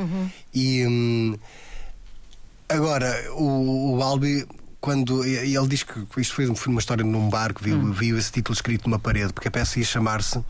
[0.55, 1.37] E hum,
[2.69, 4.47] agora, o, o Albi,
[4.81, 7.93] quando ele diz que isto foi, foi uma história num bar que viu, Hum.
[7.93, 10.43] viu esse título escrito numa parede, porque a peça ia chamar-se.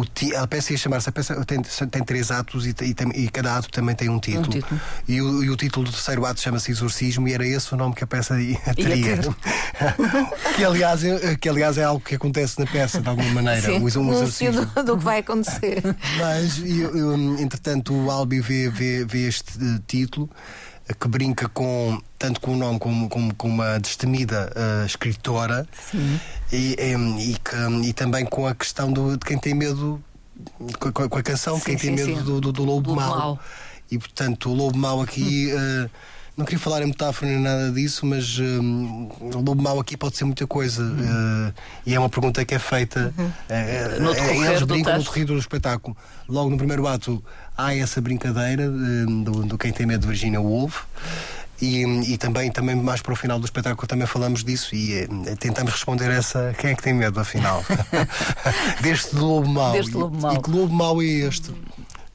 [0.00, 1.08] O ti, a peça ia chamar-se.
[1.08, 4.20] A peça tem, tem três atos e, e tem- e cada ato também tem um
[4.20, 4.48] título.
[4.48, 4.80] título.
[5.08, 7.96] E, o, e o título do terceiro ato chama-se Exorcismo e era esse o nome
[7.96, 9.16] que a peça ia, teria.
[9.16, 9.34] ter.
[10.54, 13.60] que, aliás, é, que aliás é algo que acontece na peça de alguma maneira.
[13.66, 13.78] Sim.
[13.78, 14.66] O, um exorcismo.
[14.66, 15.82] do, do que vai acontecer.
[16.18, 20.30] Mas, eu- eu, entretanto, o Albi vê, vê, vê este eh, título
[20.94, 25.66] que brinca com tanto com o nome como com, com uma destemida uh, escritora
[26.52, 30.02] e, e, e, que, e, também com a questão do, de quem tem medo
[30.78, 33.18] com, com a canção sim, quem sim, tem medo do, do, do, lobo, lobo mau.
[33.18, 33.40] mau.
[33.90, 35.84] E portanto o lobo mau aqui hum.
[35.84, 35.90] uh,
[36.38, 40.16] não queria falar em metáfora nem nada disso, mas um, o lobo mau aqui pode
[40.16, 40.84] ser muita coisa.
[40.84, 41.48] Uhum.
[41.48, 43.12] Uh, e é uma pergunta que é feita.
[43.18, 43.26] Uhum.
[43.26, 45.96] Uh, no é, eles brincam no terrível do espetáculo.
[46.28, 47.22] Logo no primeiro ato
[47.56, 50.84] há essa brincadeira uh, do, do, Quem Tem Medo de Virginia Woolf.
[51.60, 55.08] E, e, também, também mais para o final do espetáculo também falamos disso e
[55.40, 57.64] tentamos responder essa quem é que tem medo afinal
[58.80, 61.52] deste lobo mau deste lobo mau e, e que lobo mau é este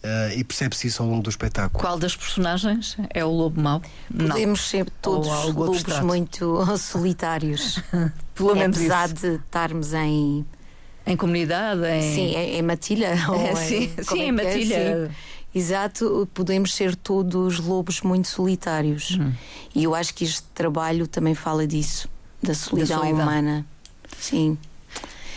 [0.04, 1.80] Uh, e percebe-se isso ao longo do espetáculo.
[1.80, 3.82] Qual das personagens é o lobo mau?
[4.12, 4.66] Podemos Não.
[4.66, 6.06] ser todos lobos abstrato.
[6.06, 7.80] muito solitários.
[8.36, 9.16] Pelo menos Apesar isso.
[9.16, 10.46] de estarmos em.
[11.06, 11.86] Em comunidade?
[11.86, 12.02] Em...
[12.02, 13.14] Sim, em, em matilha.
[13.34, 14.32] É, sim, sim é em é?
[14.34, 14.76] matilha.
[14.76, 15.10] É?
[15.56, 19.18] Exato, podemos ser todos lobos muito solitários.
[19.18, 19.32] Hum.
[19.74, 22.10] E eu acho que este trabalho também fala disso,
[22.42, 23.24] da solidão, da solidão.
[23.24, 23.66] humana.
[24.20, 24.58] Sim.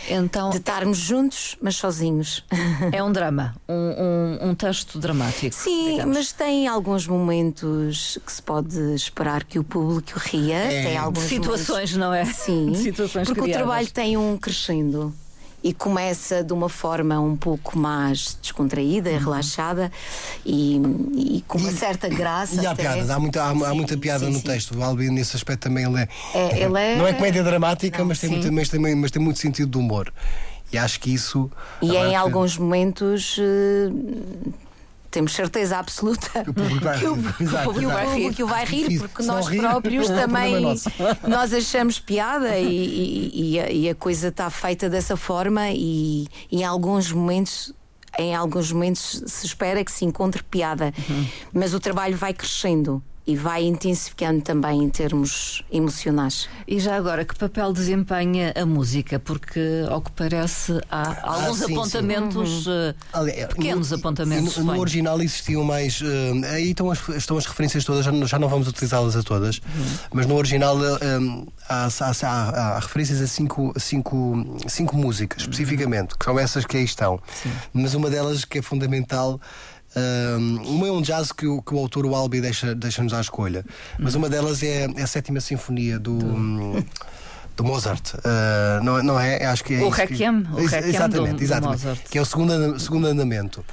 [0.09, 2.43] Então, de estarmos juntos, mas sozinhos.
[2.91, 5.53] É um drama, um, um, um texto dramático.
[5.53, 6.17] Sim, digamos.
[6.17, 10.55] mas tem alguns momentos que se pode esperar que o público ria.
[10.55, 10.83] É.
[10.83, 11.97] Tem alguns situações, momentos...
[11.97, 12.25] não é?
[12.25, 13.63] Sim, situações porque criadas.
[13.63, 15.13] o trabalho tem um crescendo
[15.63, 19.19] e começa de uma forma um pouco mais descontraída, uhum.
[19.19, 19.91] relaxada
[20.45, 20.79] e,
[21.15, 22.61] e, com uma e, certa graça.
[22.61, 22.83] E há até.
[22.83, 24.45] piadas, há muita, há, sim, há muita piada sim, no sim.
[24.45, 24.77] texto.
[24.77, 26.07] O Albino, nesse aspecto, também ele é.
[26.33, 26.95] é, ele é...
[26.95, 29.77] Não é comédia dramática, não, mas, tem muito, mas, tem, mas tem muito sentido de
[29.77, 30.13] humor.
[30.71, 31.49] E acho que isso.
[31.81, 33.39] E em alguns momentos.
[35.17, 38.65] Temos certeza absoluta que o público vai, que o, exato, público, vai rir, que vai
[38.65, 40.61] rir porque nós rir, próprios também
[41.27, 46.27] nós achamos piada e, e, e, a, e, a, coisa está feita dessa forma e,
[46.51, 47.73] em alguns momentos
[48.19, 51.27] em alguns momentos se espera que se encontre piada, uhum.
[51.51, 56.47] mas o trabalho vai crescendo e vai intensificando também em termos emocionais.
[56.65, 59.19] E já agora, que papel desempenha a música?
[59.19, 62.69] Porque, ao que parece, há ah, alguns sim, apontamentos, sim.
[62.69, 63.27] Uhum.
[63.27, 64.57] Uh, pequenos no, apontamentos.
[64.57, 65.99] No, no, original existiam mais.
[65.99, 66.05] Uh,
[66.53, 69.97] aí estão as, estão as referências todas, já, já não vamos utilizá-las a todas, uhum.
[70.13, 75.49] mas no original uh, há, há, há, há, referências a cinco, cinco, cinco músicas, uhum.
[75.49, 77.19] especificamente, que são essas que aí estão.
[77.43, 77.51] Sim.
[77.73, 79.41] Mas uma delas que é fundamental.
[79.97, 83.21] Um, uma é um jazz que o, que o autor, o Albi, deixa-nos deixa à
[83.21, 83.65] escolha.
[83.97, 86.17] Mas uma delas é, é a sétima sinfonia do.
[87.55, 89.43] do Mozart, uh, não, não é?
[89.45, 90.51] Acho que é o Requiem, que...
[90.51, 93.65] o Requiem exatamente, do, exatamente, do que é o segundo, segundo andamento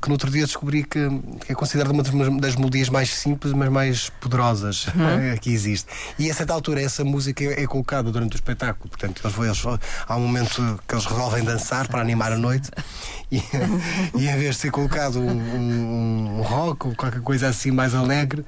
[0.00, 1.00] que no outro dia descobri que,
[1.44, 2.02] que é considerada uma
[2.40, 5.36] das melodias mais simples, mas mais poderosas uhum.
[5.40, 5.88] que existe.
[6.18, 8.88] E a certa altura, essa música é, é colocada durante o espetáculo.
[8.88, 12.70] Portanto, eles, eles, há um momento que eles resolvem dançar para animar a noite,
[13.30, 13.42] e,
[14.16, 18.44] e em vez de ser colocado um, um rock ou qualquer coisa assim mais alegre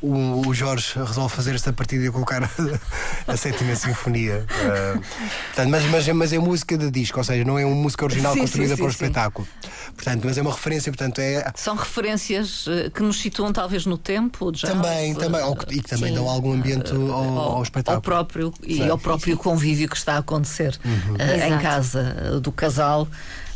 [0.00, 2.42] o, o, Jorge resolve fazer esta partida e colocar
[3.26, 4.46] a, sétima sinfonia.
[4.50, 5.00] Uh,
[5.46, 8.32] portanto, mas, mas, mas, é música de disco, ou seja, não é uma música original
[8.34, 9.48] sim, construída sim, sim, para o espetáculo.
[9.94, 11.50] Portanto, mas é uma referência, portanto, é.
[11.56, 15.88] São referências eh, que nos situam talvez no tempo, já Também, também, ou, e que
[15.88, 17.96] também dão algum ambiente ao, ao, ao espetáculo.
[17.96, 21.14] Ao próprio, e ao próprio convívio que está a acontecer uhum.
[21.14, 23.08] uh, em casa do casal,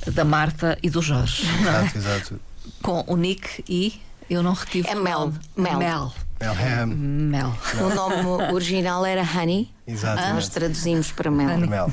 [0.07, 1.47] da Marta e do Jorge.
[1.61, 2.41] Exato, exato.
[2.83, 4.01] Com o Nick e.
[4.31, 4.89] Eu não retive.
[4.89, 5.33] É Mel.
[5.57, 5.79] Mel.
[5.79, 6.13] Mel.
[6.43, 6.87] Melham.
[6.87, 7.55] Mel.
[7.81, 9.71] O nome original era Honey.
[9.87, 10.21] Exato.
[10.35, 11.59] Nós traduzimos para Mel.
[11.59, 11.93] Mel.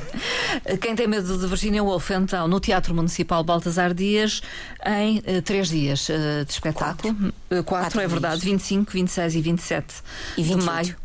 [0.82, 4.42] Quem tem medo de Virginia Woolf, então, no Teatro Municipal Baltasar Dias,
[4.86, 7.14] em uh, três dias uh, de espetáculo.
[7.14, 8.42] Quatro, uh, quatro, quatro é verdade.
[8.42, 8.52] Dias.
[8.52, 9.96] 25, 26 e 27
[10.38, 10.96] e de maio.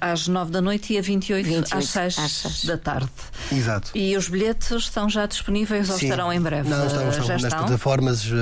[0.00, 3.10] Às 9 da noite e a 28, 28 às 6, às 6 da tarde.
[3.50, 3.90] Exato.
[3.92, 6.68] E os bilhetes estão já disponíveis ou estarão em breve?
[6.68, 7.58] Não, estão, estão já nas estão?
[7.58, 8.36] plataformas uh,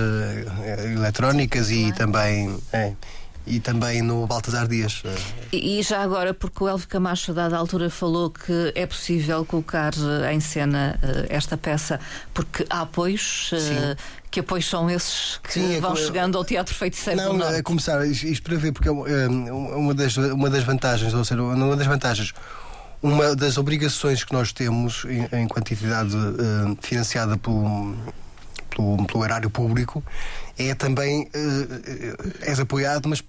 [0.92, 2.54] eletrónicas e também.
[2.70, 2.92] É
[3.46, 5.02] e também no Baltasar Dias.
[5.52, 9.44] E, e, já agora, porque o Elvio Camacho, a dada altura, falou que é possível
[9.44, 11.98] colocar eh, em cena uh, esta peça
[12.32, 13.52] porque há apoios.
[13.52, 17.44] Uh, que apoios são esses que Sim, é vão chegando ao Teatro Feiticeiro Não, do
[17.44, 21.76] é começar, isto para ver, porque é uma das, uma das vantagens, ou seja, uma
[21.76, 22.32] das vantagens
[23.02, 27.94] uma das obrigações que nós temos enquanto entidade uh, financiada pelo,
[28.70, 30.02] pelo, pelo erário público
[30.58, 31.28] é também uh,
[32.42, 33.24] és apoiado, mas uh,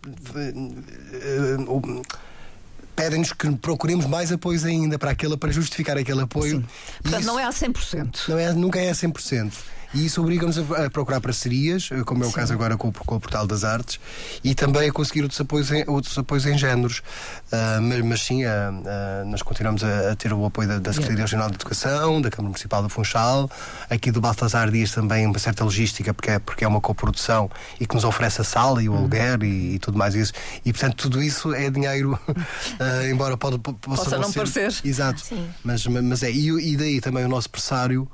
[2.95, 6.57] pedem-nos que procuremos mais apoios ainda para aquele, para justificar aquele apoio.
[6.57, 6.65] Sim.
[7.01, 8.29] Portanto, isso, não é a 100%.
[8.29, 9.53] Não é, nunca é a 100%.
[9.93, 12.35] E isso obriga-nos a, procurar parcerias, como é o Sim.
[12.35, 13.99] caso agora com, com, o Portal das Artes,
[14.43, 16.99] e também a conseguir outros apoios em, outros apoios em géneros.
[16.99, 20.91] Uh, mas, mas, sim, uh, uh, nós continuamos a, a, ter o apoio da, da
[20.91, 23.49] Secretaria Regional de Educação, da Câmara Municipal do Funchal,
[23.89, 27.85] aqui do Baltasar Dias também uma certa logística, porque é, porque é uma coprodução e
[27.85, 29.45] que nos oferece a sala e o aluguer hum.
[29.45, 30.33] e, e, tudo mais isso.
[30.65, 32.19] E portanto, tudo isso é dinheiro,
[33.11, 34.73] embora pode, possa, possa não, ser, parecer.
[34.83, 35.23] Exato.
[35.63, 36.31] Mas, mas é.
[36.31, 38.07] E, e daí também o nosso pressário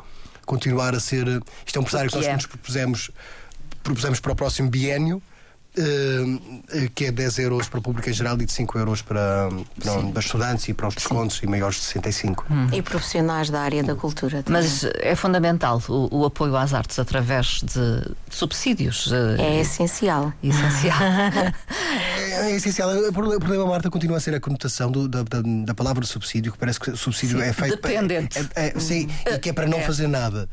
[0.50, 1.28] continuar a ser.
[1.66, 2.34] Isto é um pressário que, que nós é?
[2.34, 3.12] nos propusemos,
[3.84, 5.22] propusemos para o próximo biênio.
[5.78, 9.50] Uh, que é 10 euros para o público em geral e de 5 euros para,
[9.82, 11.46] para, para estudantes e para os descontos Sim.
[11.46, 12.46] e maiores de 65.
[12.50, 12.68] Hum.
[12.74, 14.42] E profissionais da área da cultura.
[14.42, 14.64] Também.
[14.64, 19.12] Mas é fundamental o, o, apoio às artes através de, de subsídios.
[19.12, 20.34] Eh, é essencial.
[20.42, 21.02] Essencial.
[21.02, 22.90] é, é, essencial.
[22.90, 26.58] O problema, Marta, continua a ser a conotação do, da, da, da, palavra subsídio, que
[26.58, 27.76] parece que subsídio sim, é feito.
[27.76, 28.40] Dependente.
[28.56, 29.84] É, é, sim, e que é para não é.
[29.84, 30.50] fazer nada.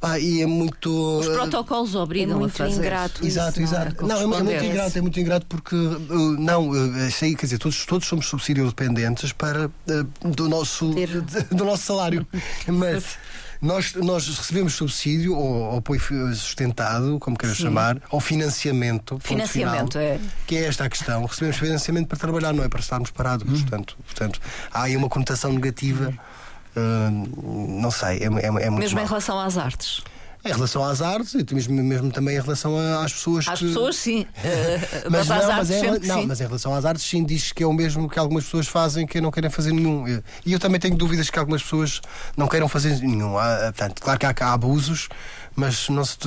[0.00, 1.18] Ah, e é muito.
[1.18, 2.78] Os protocolos obrigam é muito a fazer.
[2.78, 3.26] ingrato.
[3.26, 4.06] Exato, isso, exato.
[4.06, 7.46] Não, é, não é, muito ingrato, é muito ingrato porque uh, não, uh, sei, quer
[7.46, 10.94] dizer, todos, todos somos subsídio dependentes para uh, do nosso
[11.50, 12.24] do nosso salário.
[12.68, 13.18] Mas
[13.60, 16.00] nós, nós recebemos subsídio ou, apoio
[16.34, 19.18] sustentado, como queiras chamar, ou financiamento.
[19.20, 20.20] Financiamento, final, é.
[20.46, 21.24] Que é esta a questão.
[21.24, 23.48] Recebemos financiamento para trabalhar, não é para estarmos parados.
[23.48, 23.62] Hum.
[23.62, 24.40] Portanto, portanto,
[24.72, 26.10] há aí uma conotação negativa.
[26.10, 26.38] Hum
[26.78, 29.04] Uh, não sei, é, é, é muito Mesmo mal.
[29.04, 30.02] em relação às artes.
[30.44, 33.48] Em relação às artes e mesmo, mesmo também em relação às pessoas.
[33.48, 33.66] Às que...
[33.66, 34.20] pessoas, sim.
[34.22, 37.62] Uh, mas, mas, não, mas, é, não mas em relação às artes, sim, diz que
[37.62, 40.06] é o mesmo que algumas pessoas fazem que não querem fazer nenhum.
[40.46, 42.00] E eu também tenho dúvidas que algumas pessoas
[42.36, 43.36] não queiram fazer nenhum.
[43.36, 45.08] Há, portanto, claro que há, há abusos,
[45.56, 46.18] mas não se,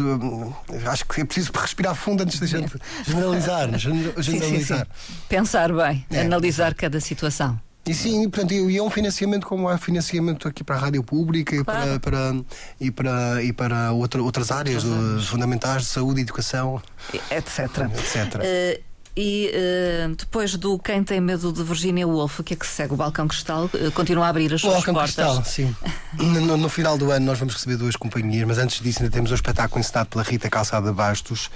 [0.86, 2.74] acho que é preciso respirar fundo antes de gente
[3.08, 3.70] generalizar.
[3.80, 4.24] generalizar.
[4.24, 4.84] Sim, sim, sim.
[5.30, 7.58] Pensar bem, é, analisar cada situação.
[7.86, 11.64] E sim, portanto, e é um financiamento como há financiamento aqui para a rádio pública
[11.64, 11.96] claro.
[11.96, 12.46] e, para, para,
[12.80, 14.84] e para, e para outra, outras áreas
[15.26, 17.60] fundamentais de saúde, educação, etc.
[17.96, 18.36] etc.
[18.36, 22.66] Uh, e uh, depois do Quem Tem Medo de Virginia Woolf, o que é que
[22.66, 22.94] segue?
[22.94, 25.16] O Balcão Cristal uh, continua a abrir as suas Balcão portas?
[25.16, 25.76] Cristal, sim.
[26.16, 29.32] no, no, final do ano nós vamos receber duas companhias, mas antes disso ainda temos
[29.32, 31.50] o um espetáculo encenado pela Rita Calçada Bastos,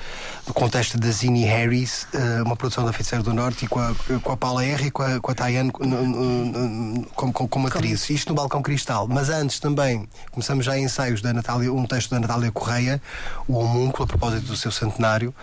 [0.45, 3.95] no contexto da Zini Harris, uh, uma produção da Feiticeira do Norte, e com a,
[4.21, 8.09] com a Paula R e com a, com a Tayane como, como, como atriz.
[8.09, 9.07] Isto no Balcão Cristal.
[9.07, 13.01] Mas antes também começamos já ensaios da Natália, um texto da Natália Correia,
[13.47, 15.33] o Homúnculo, a propósito do seu centenário,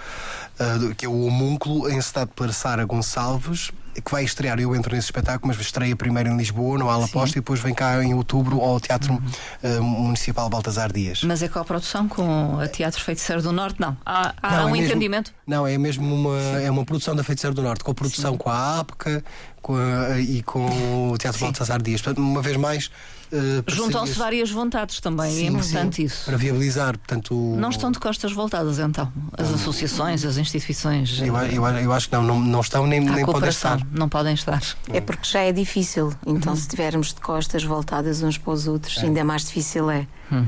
[0.97, 3.71] que é o Homúnculo em encenado pela Sara Gonçalves,
[4.05, 4.59] que vai estrear.
[4.59, 7.75] Eu entro nesse espetáculo, mas estreia primeiro em Lisboa, no Ala Posta, e depois vem
[7.75, 9.79] cá em outubro ao Teatro uhum.
[9.79, 11.23] uh, Municipal Baltasar Dias.
[11.23, 13.81] Mas é com a produção com a Teatro Feiticeiro do Norte?
[13.81, 13.97] Não.
[14.05, 15.33] Há, há não, um é entendimento?
[15.47, 18.33] Mesmo, não, é mesmo uma, é uma produção da Feiticeiro do Norte, com a produção
[18.33, 18.39] Sim.
[18.39, 19.25] com a APCA
[19.61, 21.47] com a, e com o Teatro Sim.
[21.47, 22.03] Baltasar Dias.
[22.03, 22.91] Portanto, uma vez mais.
[23.33, 26.27] Uh, Juntam-se várias vontades também, é sim, é importante sim, isso.
[26.27, 27.35] Para viabilizar, portanto.
[27.35, 31.19] Não estão de costas voltadas então, as associações, as instituições.
[31.19, 33.81] Eu, eu, eu, acho que não, não, não estão nem, nem podem estar.
[33.91, 34.63] Não podem estar.
[34.93, 36.59] É porque já é difícil, então uhum.
[36.59, 39.07] se tivermos de costas voltadas uns para os outros, é.
[39.07, 40.07] ainda mais difícil é.
[40.31, 40.47] Hum.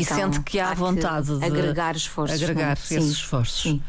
[0.00, 2.42] Então, e sente que há, há vontade de agregar esforços.
[2.42, 2.96] Agregar sim.
[2.96, 3.62] esses esforços.
[3.62, 3.82] Sim.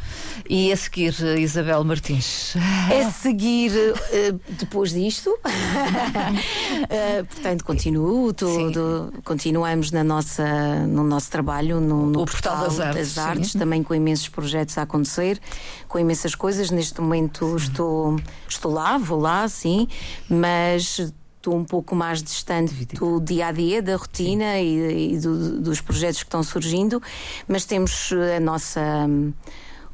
[0.49, 2.55] E a seguir, Isabel Martins.
[2.55, 11.79] A seguir, uh, depois disto, uh, portanto, continuo, tudo, continuamos na nossa, no nosso trabalho
[11.79, 15.39] no, no o Portal, portal das Artes, das artes também com imensos projetos a acontecer,
[15.87, 16.71] com imensas coisas.
[16.71, 19.87] Neste momento estou, estou lá, vou lá, sim,
[20.29, 21.13] mas
[21.45, 25.79] estou um pouco mais distante do dia a dia, da rotina e, e do, dos
[25.79, 27.01] projetos que estão surgindo,
[27.47, 29.07] mas temos a nossa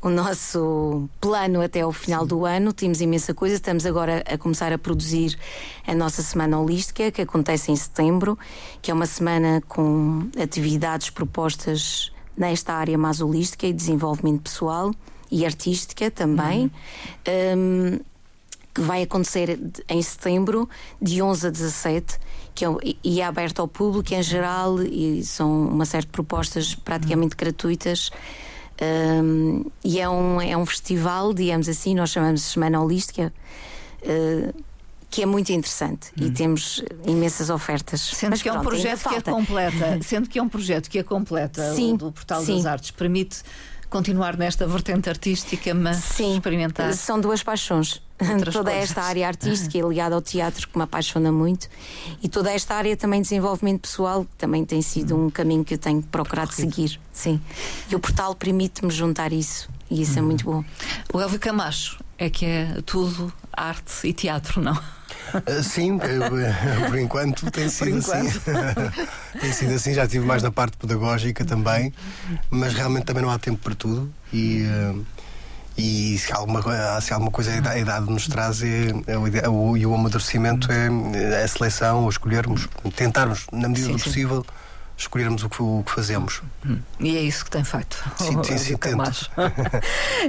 [0.04, 2.28] o nosso plano até ao final Sim.
[2.28, 2.74] do ano.
[2.74, 3.54] Temos imensa coisa.
[3.54, 5.38] Estamos agora a começar a produzir
[5.86, 8.36] a nossa Semana Holística, que acontece em setembro,
[8.82, 14.92] que é uma semana com atividades propostas nesta área mais holística e desenvolvimento pessoal
[15.30, 16.72] e artística também.
[17.28, 18.00] Uhum.
[18.00, 18.11] Um,
[18.74, 20.70] que vai acontecer em setembro,
[21.02, 22.20] de 11 a 17,
[22.56, 22.70] que é,
[23.04, 28.12] e é aberto ao público em geral e são uma série de propostas praticamente gratuitas.
[28.82, 33.32] Um, e é um, é um festival, digamos assim, nós chamamos de Semana Holística.
[34.02, 34.72] Uh,
[35.12, 36.26] que é muito interessante hum.
[36.26, 38.00] e temos imensas ofertas.
[38.00, 40.98] Sendo Mas que é um projeto que é completa, sendo que é um projeto que
[40.98, 42.56] é completa sim, o do Portal sim.
[42.56, 43.44] das Artes, permite
[43.90, 46.94] continuar nesta vertente artística, mas Sim, experimentar.
[46.94, 48.02] São duas paixões.
[48.52, 48.90] Toda coisas.
[48.90, 51.68] esta área artística ligada ao teatro que me apaixona muito
[52.22, 55.78] e toda esta área também de desenvolvimento pessoal também tem sido um caminho que eu
[55.78, 57.00] tenho procurado seguir.
[57.12, 57.42] Sim.
[57.90, 60.64] E o portal permite-me juntar isso e isso é muito bom.
[61.14, 64.74] O Elvio Camacho é que é tudo arte e teatro, não?
[64.74, 66.00] Uh, sim, uh,
[66.88, 68.40] por enquanto tem sido assim.
[69.40, 71.94] tem sido assim, já estive mais na parte pedagógica também,
[72.50, 74.64] mas realmente também não há tempo para tudo e.
[74.64, 75.06] Uh,
[75.78, 78.90] e se alguma, se alguma coisa a idade nos traz é,
[79.44, 80.88] é o, e o amadurecimento é,
[81.40, 84.62] é a seleção, ou escolhermos, tentarmos, na medida sim, do possível, sim
[85.02, 86.42] escolhermos o que, o que fazemos.
[86.66, 86.80] Hum.
[87.00, 87.98] E é isso que tem feito.
[88.18, 89.30] Sim, sim, sim Camacho.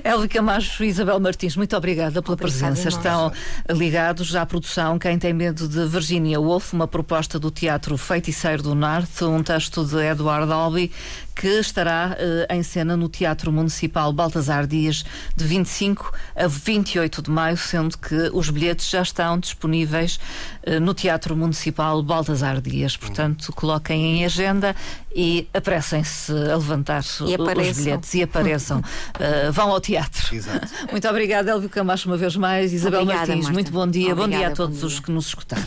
[0.02, 2.88] Elvio Camacho e Isabel Martins, muito obrigada pela Obrigada presença.
[2.88, 3.32] Estão
[3.70, 8.74] ligados à produção Quem Tem Medo de Virginia Woolf, uma proposta do Teatro Feiticeiro do
[8.74, 10.90] Norte, um texto de Eduardo Albi,
[11.34, 15.04] que estará uh, em cena no Teatro Municipal Baltasar Dias
[15.36, 20.18] de 25 a 28 de maio, sendo que os bilhetes já estão disponíveis
[20.66, 22.96] uh, no Teatro Municipal Baltasar Dias.
[22.96, 24.74] Portanto, coloquem em agenda
[25.14, 28.78] e apressem-se a levantar e os bilhetes e apareçam.
[28.80, 30.34] uh, vão ao teatro.
[30.34, 30.68] Exato.
[30.90, 32.72] Muito obrigada, Elvio Camacho, uma vez mais.
[32.72, 33.52] Isabel Obrigada, Martins, Marta.
[33.52, 34.12] muito bom dia.
[34.12, 35.64] Obrigada, bom dia a todos os que nos escutaram.